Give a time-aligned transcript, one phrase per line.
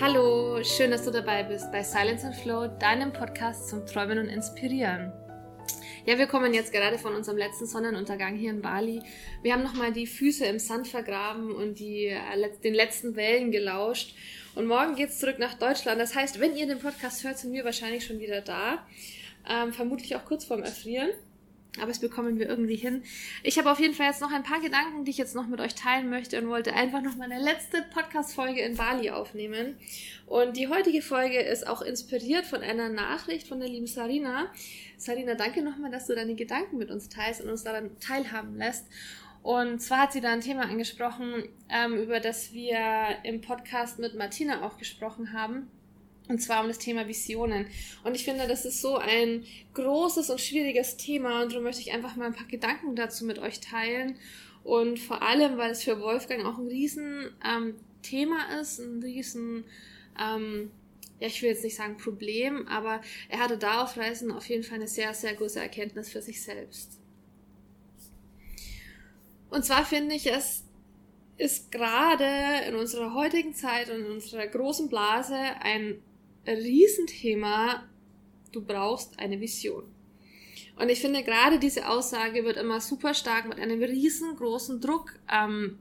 [0.00, 4.28] Hallo, schön, dass du dabei bist bei Silence and Flow, deinem Podcast zum Träumen und
[4.30, 5.12] Inspirieren.
[6.06, 9.02] Ja, wir kommen jetzt gerade von unserem letzten Sonnenuntergang hier in Bali.
[9.42, 14.14] Wir haben nochmal die Füße im Sand vergraben und die, äh, den letzten Wellen gelauscht.
[14.54, 16.00] Und morgen geht's zurück nach Deutschland.
[16.00, 18.86] Das heißt, wenn ihr den Podcast hört, sind wir wahrscheinlich schon wieder da.
[19.46, 21.10] Ähm, vermutlich auch kurz vorm Erfrieren.
[21.78, 23.04] Aber das bekommen wir irgendwie hin.
[23.44, 25.60] Ich habe auf jeden Fall jetzt noch ein paar Gedanken, die ich jetzt noch mit
[25.60, 29.76] euch teilen möchte und wollte einfach noch meine letzte Podcast-Folge in Bali aufnehmen.
[30.26, 34.52] Und die heutige Folge ist auch inspiriert von einer Nachricht von der lieben Sarina.
[34.96, 38.86] Sarina, danke nochmal, dass du deine Gedanken mit uns teilst und uns daran teilhaben lässt.
[39.42, 42.78] Und zwar hat sie da ein Thema angesprochen, ähm, über das wir
[43.22, 45.70] im Podcast mit Martina auch gesprochen haben.
[46.30, 47.66] Und zwar um das Thema Visionen.
[48.04, 49.44] Und ich finde, das ist so ein
[49.74, 51.42] großes und schwieriges Thema.
[51.42, 54.14] Und darum möchte ich einfach mal ein paar Gedanken dazu mit euch teilen.
[54.62, 57.74] Und vor allem, weil es für Wolfgang auch ein riesen ähm,
[58.60, 59.64] ist, ein riesen,
[60.20, 60.70] ähm,
[61.18, 64.62] ja, ich will jetzt nicht sagen Problem, aber er hatte da auf Reisen auf jeden
[64.62, 67.00] Fall eine sehr, sehr große Erkenntnis für sich selbst.
[69.50, 70.62] Und zwar finde ich es
[71.38, 72.26] ist gerade
[72.68, 76.00] in unserer heutigen Zeit und in unserer großen Blase ein
[76.46, 77.84] Riesenthema,
[78.52, 79.84] du brauchst eine Vision.
[80.76, 85.78] Und ich finde, gerade diese Aussage wird immer super stark mit einem riesengroßen Druck, ähm,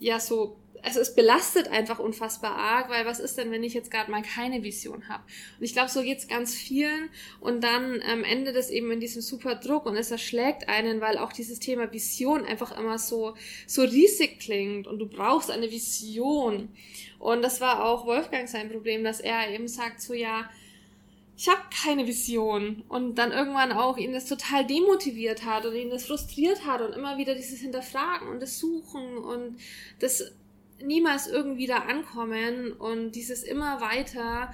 [0.00, 3.90] ja, so, also es belastet einfach unfassbar arg, weil was ist denn, wenn ich jetzt
[3.90, 5.22] gerade mal keine Vision habe?
[5.58, 9.22] Und ich glaube, so geht's ganz vielen und dann ähm, endet es eben in diesem
[9.22, 13.34] super Druck und es erschlägt einen, weil auch dieses Thema Vision einfach immer so,
[13.66, 16.68] so riesig klingt und du brauchst eine Vision.
[17.18, 20.48] Und das war auch Wolfgang sein Problem, dass er eben sagt so, ja,
[21.40, 22.82] ich habe keine Vision.
[22.88, 26.92] Und dann irgendwann auch ihn das total demotiviert hat und ihn das frustriert hat und
[26.92, 29.58] immer wieder dieses Hinterfragen und das Suchen und
[30.00, 30.32] das
[30.82, 34.52] niemals irgendwie da ankommen und dieses immer weiter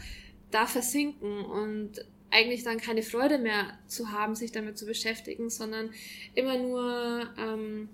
[0.50, 5.90] da versinken und eigentlich dann keine Freude mehr zu haben, sich damit zu beschäftigen, sondern
[6.34, 7.88] immer nur ähm,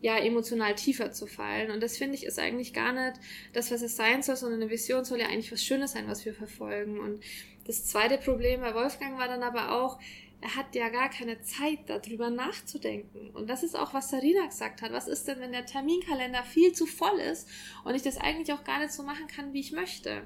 [0.00, 1.70] ja, emotional tiefer zu fallen.
[1.70, 3.20] Und das finde ich ist eigentlich gar nicht
[3.52, 6.24] das, was es sein soll, sondern eine Vision soll ja eigentlich was Schönes sein, was
[6.24, 6.98] wir verfolgen.
[6.98, 7.22] Und
[7.66, 10.00] das zweite Problem bei Wolfgang war dann aber auch,
[10.42, 13.30] er hat ja gar keine Zeit, darüber nachzudenken.
[13.30, 14.92] Und das ist auch, was Sarina gesagt hat.
[14.92, 17.48] Was ist denn, wenn der Terminkalender viel zu voll ist
[17.84, 20.24] und ich das eigentlich auch gar nicht so machen kann, wie ich möchte?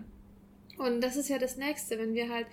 [0.78, 2.46] Und das ist ja das Nächste, wenn wir halt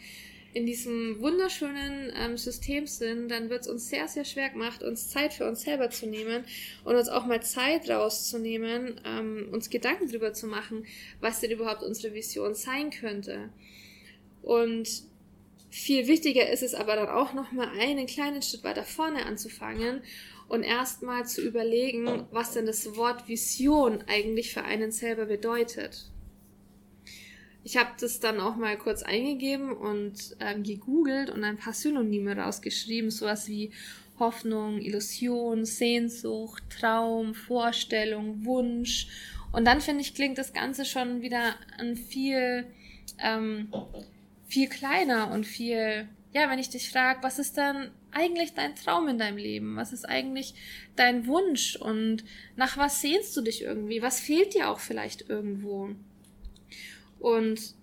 [0.53, 5.09] in diesem wunderschönen ähm, System sind, dann wird es uns sehr, sehr schwer gemacht, uns
[5.09, 6.43] Zeit für uns selber zu nehmen
[6.83, 10.85] und uns auch mal Zeit rauszunehmen, ähm, uns Gedanken darüber zu machen,
[11.21, 13.49] was denn überhaupt unsere Vision sein könnte.
[14.43, 15.03] Und
[15.73, 20.01] viel wichtiger ist es aber dann auch nochmal einen kleinen Schritt weiter vorne anzufangen
[20.47, 26.11] und erstmal zu überlegen, was denn das Wort Vision eigentlich für einen selber bedeutet.
[27.63, 32.37] Ich habe das dann auch mal kurz eingegeben und ähm, gegoogelt und ein paar Synonyme
[32.37, 33.71] rausgeschrieben, sowas wie
[34.19, 39.07] Hoffnung, Illusion, Sehnsucht, Traum, Vorstellung, Wunsch.
[39.51, 42.67] Und dann finde ich, klingt das Ganze schon wieder ein viel,
[43.17, 43.69] ähm,
[44.53, 49.07] viel kleiner und viel, ja, wenn ich dich frage, was ist dann eigentlich dein Traum
[49.07, 49.75] in deinem Leben?
[49.77, 50.53] Was ist eigentlich
[50.95, 51.75] dein Wunsch?
[51.75, 52.23] Und
[52.55, 54.03] nach was sehnst du dich irgendwie?
[54.03, 55.89] Was fehlt dir auch vielleicht irgendwo?
[57.19, 57.73] Und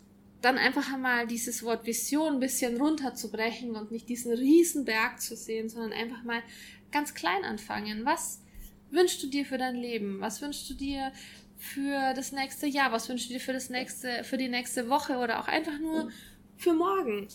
[0.43, 5.35] dann einfach einmal dieses Wort Vision ein bisschen runterzubrechen und nicht diesen riesen Berg zu
[5.35, 6.41] sehen, sondern einfach mal
[6.93, 8.05] ganz klein anfangen.
[8.05, 8.43] Was
[8.93, 10.21] wünschst du dir für dein Leben?
[10.21, 11.11] Was wünschst du dir
[11.59, 12.93] für das nächste Jahr?
[12.93, 16.11] Was wünschst du dir für das nächste, für die nächste Woche oder auch einfach nur
[16.61, 17.27] für morgen?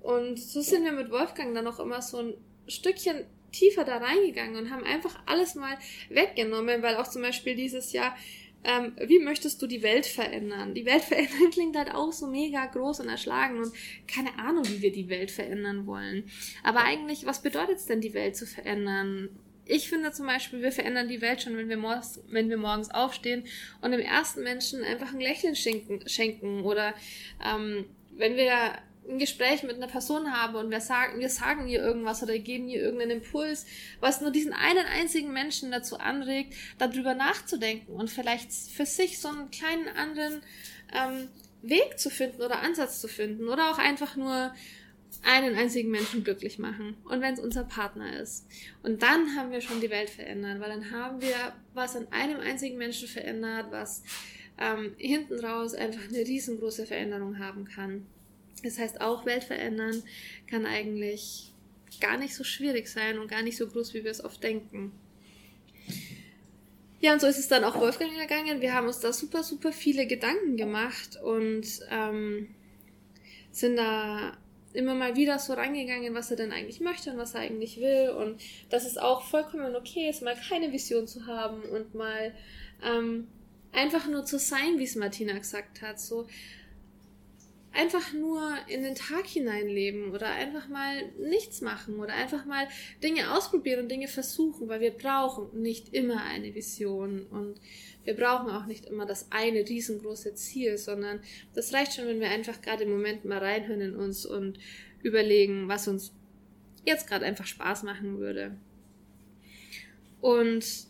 [0.00, 2.34] Und so sind wir mit Wolfgang dann auch immer so ein
[2.68, 5.76] Stückchen tiefer da reingegangen und haben einfach alles mal
[6.08, 8.14] weggenommen, weil auch zum Beispiel dieses Jahr
[8.62, 10.74] ähm, wie möchtest du die Welt verändern?
[10.74, 13.72] Die Welt verändern klingt halt auch so mega groß und erschlagen und
[14.06, 16.24] keine Ahnung, wie wir die Welt verändern wollen.
[16.62, 19.30] Aber eigentlich, was bedeutet es denn, die Welt zu verändern?
[19.64, 22.90] Ich finde zum Beispiel, wir verändern die Welt schon, wenn wir, morgens, wenn wir morgens
[22.90, 23.44] aufstehen
[23.80, 26.92] und dem ersten Menschen einfach ein Lächeln schenken, schenken oder
[27.42, 27.86] ähm,
[28.20, 28.78] wenn wir
[29.08, 32.68] ein Gespräch mit einer Person habe und wir sagen, wir sagen ihr irgendwas oder geben
[32.68, 33.66] ihr irgendeinen Impuls,
[33.98, 39.28] was nur diesen einen einzigen Menschen dazu anregt, darüber nachzudenken und vielleicht für sich so
[39.28, 40.42] einen kleinen anderen
[40.94, 41.28] ähm,
[41.62, 44.54] Weg zu finden oder Ansatz zu finden oder auch einfach nur
[45.22, 46.96] einen einzigen Menschen glücklich machen.
[47.04, 48.46] Und wenn es unser Partner ist.
[48.82, 51.34] Und dann haben wir schon die Welt verändert, weil dann haben wir
[51.74, 54.02] was an einem einzigen Menschen verändert, was
[54.60, 58.06] ähm, hinten raus einfach eine riesengroße Veränderung haben kann.
[58.62, 60.02] Das heißt, auch Welt verändern
[60.48, 61.52] kann eigentlich
[62.00, 64.92] gar nicht so schwierig sein und gar nicht so groß, wie wir es oft denken.
[67.00, 68.60] Ja, und so ist es dann auch Wolfgang ergangen.
[68.60, 72.48] Wir haben uns da super, super viele Gedanken gemacht und ähm,
[73.50, 74.36] sind da
[74.74, 78.10] immer mal wieder so rangegangen, was er denn eigentlich möchte und was er eigentlich will.
[78.10, 82.34] Und dass es auch vollkommen okay ist, mal keine Vision zu haben und mal
[82.84, 83.26] ähm,
[83.72, 86.00] einfach nur zu sein, wie es Martina gesagt hat.
[86.00, 86.26] So
[87.72, 92.66] einfach nur in den Tag hineinleben oder einfach mal nichts machen oder einfach mal
[93.02, 97.60] Dinge ausprobieren und Dinge versuchen, weil wir brauchen nicht immer eine Vision und
[98.04, 101.20] wir brauchen auch nicht immer das eine riesengroße Ziel, sondern
[101.54, 104.58] das reicht schon, wenn wir einfach gerade im Moment mal reinhören in uns und
[105.02, 106.12] überlegen, was uns
[106.84, 108.56] jetzt gerade einfach Spaß machen würde.
[110.20, 110.89] Und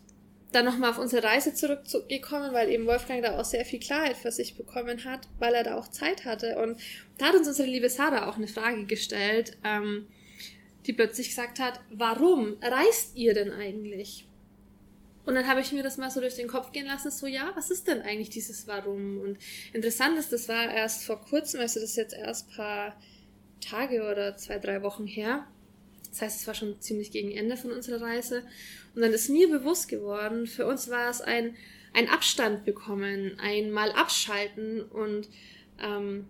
[0.51, 4.31] dann nochmal auf unsere Reise zurückgekommen, weil eben Wolfgang da auch sehr viel Klarheit für
[4.31, 6.57] sich bekommen hat, weil er da auch Zeit hatte.
[6.61, 6.79] Und
[7.17, 10.07] da hat uns unsere liebe Sarah auch eine Frage gestellt, ähm,
[10.85, 14.27] die plötzlich gesagt hat, warum reist ihr denn eigentlich?
[15.25, 17.51] Und dann habe ich mir das mal so durch den Kopf gehen lassen, so ja,
[17.55, 19.19] was ist denn eigentlich dieses Warum?
[19.19, 19.37] Und
[19.71, 22.99] interessant ist, das war erst vor kurzem, also das ist jetzt erst paar
[23.61, 25.45] Tage oder zwei, drei Wochen her.
[26.11, 28.43] Das heißt, es war schon ziemlich gegen Ende von unserer Reise.
[28.93, 31.55] Und dann ist mir bewusst geworden, für uns war es ein,
[31.93, 35.29] ein Abstand bekommen, ein mal abschalten und
[35.81, 36.27] ähm,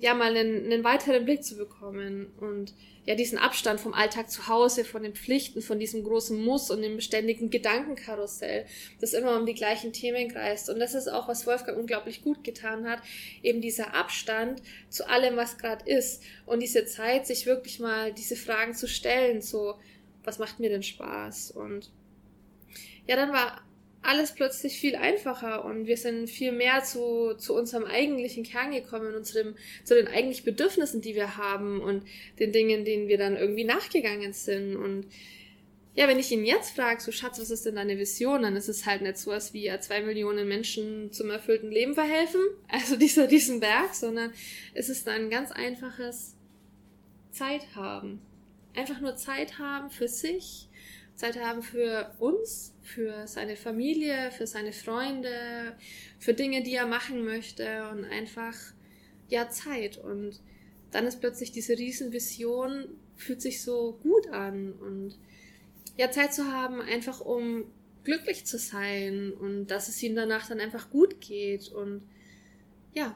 [0.00, 2.72] ja, mal einen, einen weiteren Blick zu bekommen und
[3.04, 6.82] ja, diesen Abstand vom Alltag zu Hause, von den Pflichten, von diesem großen Muss und
[6.82, 8.66] dem beständigen Gedankenkarussell,
[9.00, 10.70] das immer um die gleichen Themen kreist.
[10.70, 13.00] Und das ist auch, was Wolfgang unglaublich gut getan hat,
[13.42, 18.36] eben dieser Abstand zu allem, was gerade ist und diese Zeit, sich wirklich mal diese
[18.36, 19.76] Fragen zu stellen, so,
[20.24, 21.52] was macht mir denn Spaß?
[21.52, 21.90] Und
[23.06, 23.62] ja, dann war
[24.02, 29.14] alles plötzlich viel einfacher und wir sind viel mehr zu, zu unserem eigentlichen Kern gekommen
[29.14, 29.54] und zu, dem,
[29.84, 32.04] zu den eigentlichen Bedürfnissen, die wir haben und
[32.38, 34.76] den Dingen, denen wir dann irgendwie nachgegangen sind.
[34.76, 35.06] Und
[35.94, 38.68] ja, wenn ich ihn jetzt frage, so Schatz, was ist denn deine Vision, dann ist
[38.68, 42.96] es halt nicht so was wie ja, zwei Millionen Menschen zum erfüllten Leben verhelfen, also
[42.96, 44.32] dieser, diesen Berg, sondern
[44.72, 46.36] es ist ein ganz einfaches
[47.32, 48.22] Zeit haben.
[48.74, 50.68] Einfach nur Zeit haben für sich,
[51.20, 55.76] Zeit haben für uns, für seine Familie, für seine Freunde,
[56.18, 58.54] für Dinge, die er machen möchte und einfach,
[59.28, 59.98] ja, Zeit.
[59.98, 60.40] Und
[60.90, 62.86] dann ist plötzlich diese Riesenvision,
[63.16, 65.18] fühlt sich so gut an und
[65.98, 67.64] ja, Zeit zu haben, einfach um
[68.02, 72.00] glücklich zu sein und dass es ihm danach dann einfach gut geht und
[72.94, 73.14] ja.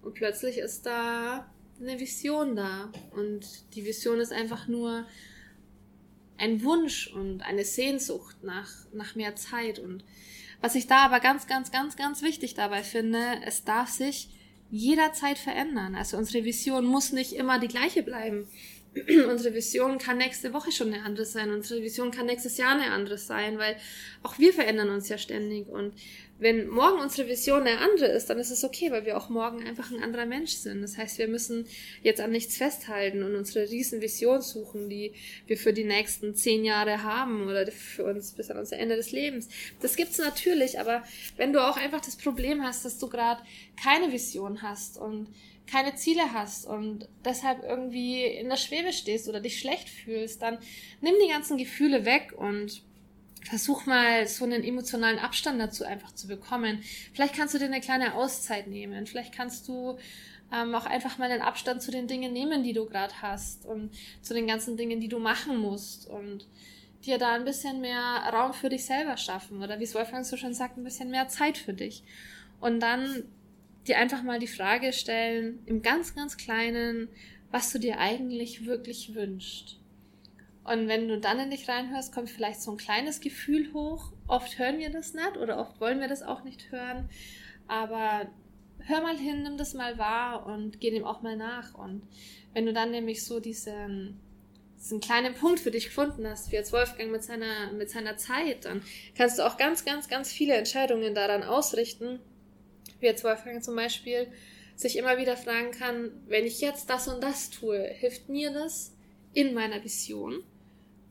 [0.00, 5.04] Und plötzlich ist da eine Vision da und die Vision ist einfach nur
[6.38, 9.78] ein Wunsch und eine Sehnsucht nach, nach mehr Zeit.
[9.78, 10.04] Und
[10.60, 14.28] was ich da aber ganz, ganz, ganz, ganz wichtig dabei finde, es darf sich
[14.70, 15.94] jederzeit verändern.
[15.94, 18.48] Also unsere Vision muss nicht immer die gleiche bleiben.
[19.30, 21.50] unsere Vision kann nächste Woche schon eine andere sein.
[21.50, 23.76] Unsere Vision kann nächstes Jahr eine andere sein, weil
[24.22, 25.68] auch wir verändern uns ja ständig.
[25.68, 25.92] Und
[26.38, 29.66] wenn morgen unsere Vision eine andere ist, dann ist es okay, weil wir auch morgen
[29.66, 30.82] einfach ein anderer Mensch sind.
[30.82, 31.66] Das heißt, wir müssen
[32.02, 35.12] jetzt an nichts festhalten und unsere riesen Vision suchen, die
[35.46, 39.12] wir für die nächsten zehn Jahre haben oder für uns bis an unser Ende des
[39.12, 39.48] Lebens.
[39.80, 41.02] Das gibt's natürlich, aber
[41.36, 43.42] wenn du auch einfach das Problem hast, dass du gerade
[43.82, 45.28] keine Vision hast und
[45.66, 50.58] keine Ziele hast und deshalb irgendwie in der Schwebe stehst oder dich schlecht fühlst, dann
[51.00, 52.82] nimm die ganzen Gefühle weg und
[53.42, 56.82] versuch mal so einen emotionalen Abstand dazu einfach zu bekommen.
[57.14, 59.06] Vielleicht kannst du dir eine kleine Auszeit nehmen.
[59.06, 59.98] Vielleicht kannst du
[60.52, 63.90] ähm, auch einfach mal einen Abstand zu den Dingen nehmen, die du gerade hast und
[64.22, 66.46] zu den ganzen Dingen, die du machen musst und
[67.04, 70.36] dir da ein bisschen mehr Raum für dich selber schaffen oder wie es Wolfgang so
[70.36, 72.02] schon sagt, ein bisschen mehr Zeit für dich.
[72.60, 73.24] Und dann
[73.88, 77.08] dir einfach mal die Frage stellen, im ganz, ganz kleinen,
[77.50, 79.78] was du dir eigentlich wirklich wünschst.
[80.64, 84.12] Und wenn du dann in dich reinhörst, kommt vielleicht so ein kleines Gefühl hoch.
[84.26, 87.08] Oft hören wir das nicht oder oft wollen wir das auch nicht hören.
[87.68, 88.26] Aber
[88.80, 91.74] hör mal hin, nimm das mal wahr und geh dem auch mal nach.
[91.74, 92.02] Und
[92.52, 94.18] wenn du dann nämlich so diesen,
[94.76, 98.64] diesen kleinen Punkt für dich gefunden hast, wie jetzt Wolfgang mit seiner, mit seiner Zeit,
[98.64, 98.82] dann
[99.16, 102.18] kannst du auch ganz, ganz, ganz viele Entscheidungen daran ausrichten.
[103.00, 104.28] Wie jetzt Wolfgang zum Beispiel
[104.74, 108.94] sich immer wieder fragen kann, wenn ich jetzt das und das tue, hilft mir das
[109.32, 110.44] in meiner Vision?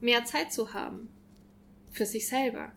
[0.06, 1.10] mehr Zeit zu haben
[1.92, 2.72] für sich selber.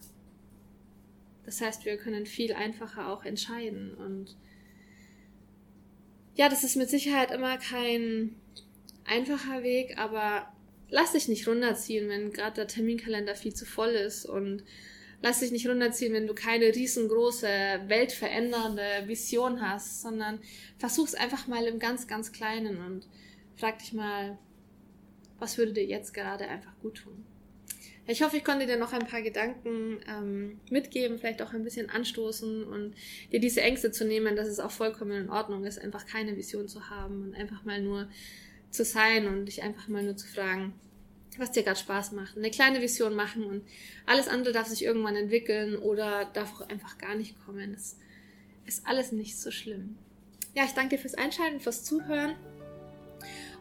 [1.45, 4.37] Das heißt, wir können viel einfacher auch entscheiden und
[6.35, 8.37] ja, das ist mit Sicherheit immer kein
[9.05, 10.53] einfacher Weg, aber
[10.88, 14.62] lass dich nicht runterziehen, wenn gerade der Terminkalender viel zu voll ist und
[15.22, 17.48] lass dich nicht runterziehen, wenn du keine riesengroße,
[17.87, 20.38] weltverändernde Vision hast, sondern
[20.78, 23.08] versuch's einfach mal im ganz, ganz Kleinen und
[23.56, 24.38] frag dich mal,
[25.38, 27.25] was würde dir jetzt gerade einfach gut tun?
[28.10, 31.90] Ich hoffe, ich konnte dir noch ein paar Gedanken ähm, mitgeben, vielleicht auch ein bisschen
[31.90, 32.94] anstoßen und
[33.30, 36.68] dir diese Ängste zu nehmen, dass es auch vollkommen in Ordnung ist, einfach keine Vision
[36.68, 38.08] zu haben und einfach mal nur
[38.70, 40.72] zu sein und dich einfach mal nur zu fragen,
[41.37, 42.37] was dir gerade Spaß macht.
[42.37, 43.62] Eine kleine Vision machen und
[44.06, 47.73] alles andere darf sich irgendwann entwickeln oder darf auch einfach gar nicht kommen.
[47.75, 47.97] Das
[48.66, 49.97] ist alles nicht so schlimm.
[50.54, 52.35] Ja, ich danke dir fürs Einschalten, fürs Zuhören.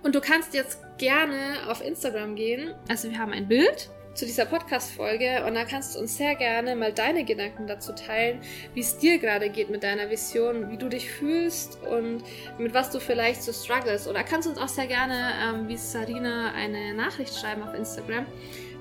[0.03, 2.73] Und du kannst jetzt gerne auf Instagram gehen.
[2.87, 6.75] Also wir haben ein Bild zu dieser Podcast-Folge und da kannst du uns sehr gerne
[6.75, 8.41] mal deine Gedanken dazu teilen,
[8.73, 12.23] wie es dir gerade geht mit deiner Vision, wie du dich fühlst und
[12.57, 14.07] mit was du vielleicht so struggles.
[14.07, 18.25] Oder kannst du uns auch sehr gerne, ähm, wie Sarina, eine Nachricht schreiben auf Instagram.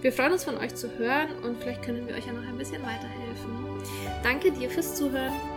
[0.00, 2.56] Wir freuen uns von euch zu hören und vielleicht können wir euch ja noch ein
[2.56, 3.82] bisschen weiterhelfen.
[4.22, 5.55] Danke dir fürs Zuhören.